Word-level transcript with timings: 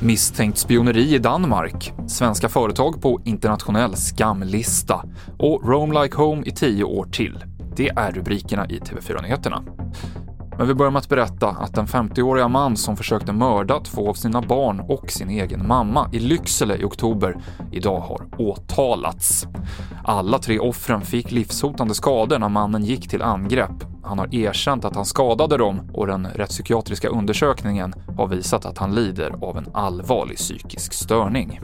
Misstänkt 0.00 0.58
spioneri 0.58 1.14
i 1.14 1.18
Danmark, 1.18 1.92
svenska 2.06 2.48
företag 2.48 3.02
på 3.02 3.20
internationell 3.24 3.96
skamlista 3.96 5.04
och 5.38 5.68
Rome 5.68 6.02
Like 6.02 6.16
Home 6.16 6.42
i 6.46 6.50
tio 6.50 6.84
år 6.84 7.04
till. 7.04 7.44
Det 7.76 7.88
är 7.88 8.12
rubrikerna 8.12 8.66
i 8.66 8.78
TV4-nyheterna. 8.78 9.62
Men 10.58 10.68
vi 10.68 10.74
börjar 10.74 10.90
med 10.90 11.00
att 11.00 11.08
berätta 11.08 11.48
att 11.48 11.74
den 11.74 11.86
50-åriga 11.86 12.48
man 12.48 12.76
som 12.76 12.96
försökte 12.96 13.32
mörda 13.32 13.80
två 13.80 14.10
av 14.10 14.14
sina 14.14 14.42
barn 14.42 14.80
och 14.80 15.10
sin 15.10 15.30
egen 15.30 15.66
mamma 15.66 16.10
i 16.12 16.18
Lycksele 16.18 16.76
i 16.76 16.84
oktober 16.84 17.36
idag 17.72 18.00
har 18.00 18.26
åtalats. 18.38 19.46
Alla 20.04 20.38
tre 20.38 20.58
offren 20.58 21.00
fick 21.00 21.30
livshotande 21.30 21.94
skador 21.94 22.38
när 22.38 22.48
mannen 22.48 22.84
gick 22.84 23.08
till 23.08 23.22
angrepp. 23.22 23.91
Han 24.02 24.18
har 24.18 24.34
erkänt 24.34 24.84
att 24.84 24.94
han 24.94 25.04
skadade 25.04 25.56
dem 25.56 25.90
och 25.94 26.06
den 26.06 26.26
rättspsykiatriska 26.34 27.08
undersökningen 27.08 27.94
har 28.16 28.26
visat 28.26 28.66
att 28.66 28.78
han 28.78 28.94
lider 28.94 29.34
av 29.44 29.58
en 29.58 29.66
allvarlig 29.74 30.36
psykisk 30.36 30.92
störning. 30.92 31.60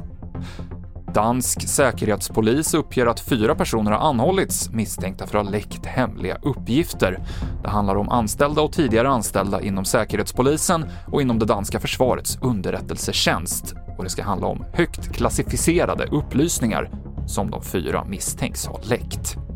Dansk 1.14 1.68
säkerhetspolis 1.68 2.74
uppger 2.74 3.06
att 3.06 3.20
fyra 3.20 3.54
personer 3.54 3.90
har 3.90 4.08
anhållits 4.08 4.70
misstänkta 4.70 5.26
för 5.26 5.38
att 5.38 5.44
ha 5.44 5.52
läckt 5.52 5.86
hemliga 5.86 6.38
uppgifter. 6.42 7.22
Det 7.62 7.68
handlar 7.68 7.96
om 7.96 8.08
anställda 8.08 8.62
och 8.62 8.72
tidigare 8.72 9.08
anställda 9.08 9.60
inom 9.60 9.84
Säkerhetspolisen 9.84 10.86
och 11.12 11.22
inom 11.22 11.38
det 11.38 11.46
danska 11.46 11.80
försvarets 11.80 12.38
underrättelsetjänst. 12.42 13.74
Och 13.98 14.04
det 14.04 14.10
ska 14.10 14.22
handla 14.22 14.46
om 14.46 14.64
högt 14.72 15.12
klassificerade 15.12 16.06
upplysningar 16.06 16.90
som 17.26 17.50
de 17.50 17.62
fyra 17.62 18.04
misstänks 18.04 18.66
ha 18.66 18.80
läckt. 18.82 19.47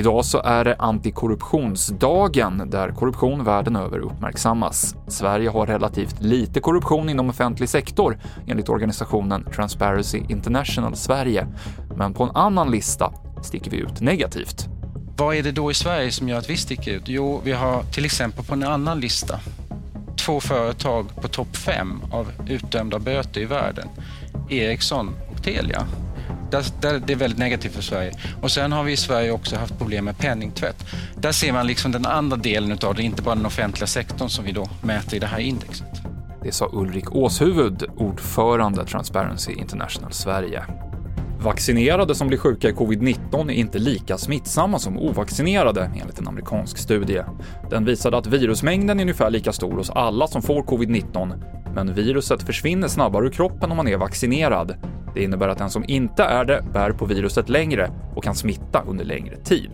Idag 0.00 0.24
så 0.24 0.42
är 0.42 0.64
det 0.64 0.76
antikorruptionsdagen 0.78 2.70
där 2.70 2.88
korruption 2.88 3.44
världen 3.44 3.76
över 3.76 3.98
uppmärksammas. 3.98 4.94
Sverige 5.08 5.48
har 5.48 5.66
relativt 5.66 6.20
lite 6.20 6.60
korruption 6.60 7.08
inom 7.08 7.30
offentlig 7.30 7.68
sektor 7.68 8.18
enligt 8.46 8.68
organisationen 8.68 9.44
Transparency 9.54 10.22
International 10.28 10.96
Sverige, 10.96 11.46
men 11.96 12.14
på 12.14 12.24
en 12.24 12.30
annan 12.30 12.70
lista 12.70 13.12
sticker 13.42 13.70
vi 13.70 13.76
ut 13.76 14.00
negativt. 14.00 14.66
Vad 15.16 15.36
är 15.36 15.42
det 15.42 15.52
då 15.52 15.70
i 15.70 15.74
Sverige 15.74 16.10
som 16.10 16.28
gör 16.28 16.38
att 16.38 16.50
vi 16.50 16.56
sticker 16.56 16.92
ut? 16.92 17.02
Jo, 17.06 17.40
vi 17.44 17.52
har 17.52 17.82
till 17.82 18.04
exempel 18.04 18.44
på 18.44 18.54
en 18.54 18.62
annan 18.62 19.00
lista 19.00 19.40
två 20.16 20.40
företag 20.40 21.06
på 21.22 21.28
topp 21.28 21.56
fem 21.56 22.02
av 22.12 22.32
utdömda 22.48 22.98
böter 22.98 23.40
i 23.40 23.44
världen. 23.44 23.88
Ericsson 24.50 25.14
och 25.32 25.42
Telia. 25.42 25.86
Där, 26.50 26.64
där, 26.80 27.02
det 27.06 27.12
är 27.12 27.16
väldigt 27.16 27.38
negativt 27.38 27.72
för 27.72 27.82
Sverige. 27.82 28.12
Och 28.42 28.50
sen 28.50 28.72
har 28.72 28.84
vi 28.84 28.92
i 28.92 28.96
Sverige 28.96 29.30
också 29.30 29.56
haft 29.56 29.78
problem 29.78 30.04
med 30.04 30.18
penningtvätt. 30.18 30.84
Där 31.16 31.32
ser 31.32 31.52
man 31.52 31.66
liksom 31.66 31.92
den 31.92 32.06
andra 32.06 32.36
delen 32.36 32.78
av 32.84 32.94
det, 32.94 33.02
inte 33.02 33.22
bara 33.22 33.34
den 33.34 33.46
offentliga 33.46 33.86
sektorn 33.86 34.28
som 34.28 34.44
vi 34.44 34.52
då 34.52 34.68
mäter 34.82 35.14
i 35.14 35.18
det 35.18 35.26
här 35.26 35.38
indexet. 35.38 36.02
Det 36.42 36.52
sa 36.52 36.68
Ulrik 36.72 37.14
Åshuvud, 37.14 37.84
ordförande 37.96 38.84
Transparency 38.84 39.52
International 39.52 40.12
Sverige. 40.12 40.64
Vaccinerade 41.42 42.14
som 42.14 42.28
blir 42.28 42.38
sjuka 42.38 42.68
i 42.68 42.72
covid-19 42.72 43.50
är 43.50 43.54
inte 43.54 43.78
lika 43.78 44.18
smittsamma 44.18 44.78
som 44.78 44.98
ovaccinerade, 44.98 45.90
enligt 46.00 46.18
en 46.18 46.28
amerikansk 46.28 46.78
studie. 46.78 47.22
Den 47.70 47.84
visade 47.84 48.18
att 48.18 48.26
virusmängden 48.26 48.98
är 48.98 49.02
ungefär 49.02 49.30
lika 49.30 49.52
stor 49.52 49.72
hos 49.72 49.90
alla 49.90 50.26
som 50.26 50.42
får 50.42 50.62
covid-19, 50.62 51.42
men 51.74 51.94
viruset 51.94 52.42
försvinner 52.42 52.88
snabbare 52.88 53.26
ur 53.26 53.30
kroppen 53.30 53.70
om 53.70 53.76
man 53.76 53.88
är 53.88 53.96
vaccinerad. 53.96 54.74
Det 55.14 55.22
innebär 55.22 55.48
att 55.48 55.58
den 55.58 55.70
som 55.70 55.84
inte 55.88 56.24
är 56.24 56.44
det 56.44 56.64
bär 56.72 56.90
på 56.92 57.04
viruset 57.04 57.48
längre 57.48 57.90
och 58.14 58.24
kan 58.24 58.34
smitta 58.34 58.82
under 58.86 59.04
längre 59.04 59.36
tid. 59.36 59.70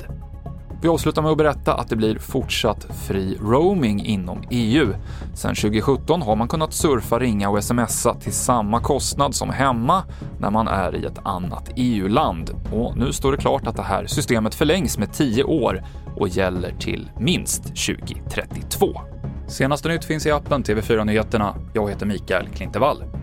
Vi 0.83 0.89
avslutar 0.89 1.23
med 1.23 1.31
att 1.31 1.39
berätta 1.39 1.75
att 1.75 1.89
det 1.89 1.97
blir 1.97 2.19
fortsatt 2.19 2.87
fri 3.07 3.39
roaming 3.41 4.05
inom 4.05 4.43
EU. 4.51 4.87
Sedan 5.35 5.55
2017 5.55 6.23
har 6.23 6.37
man 6.37 6.49
kunnat 6.49 6.73
surfa, 6.73 7.19
ringa 7.19 7.49
och 7.49 7.65
smsa 7.65 8.15
till 8.15 8.33
samma 8.33 8.81
kostnad 8.81 9.35
som 9.35 9.51
hemma 9.51 10.05
när 10.41 10.51
man 10.51 10.69
är 10.69 10.97
i 10.97 11.05
ett 11.05 11.19
annat 11.25 11.71
EU-land. 11.77 12.51
Och 12.73 12.97
nu 12.97 13.13
står 13.13 13.33
det 13.33 13.39
klart 13.39 13.67
att 13.67 13.77
det 13.77 13.83
här 13.83 14.07
systemet 14.07 14.55
förlängs 14.55 14.99
med 14.99 15.13
10 15.13 15.45
år 15.45 15.85
och 16.17 16.29
gäller 16.29 16.73
till 16.73 17.11
minst 17.21 17.63
2032. 17.63 19.01
Senaste 19.49 19.89
nytt 19.89 20.05
finns 20.05 20.27
i 20.27 20.31
appen 20.31 20.65
TV4 20.65 21.05
Nyheterna. 21.05 21.55
Jag 21.75 21.91
heter 21.91 22.07
Mikael 22.07 22.49
Klintevall. 22.49 23.16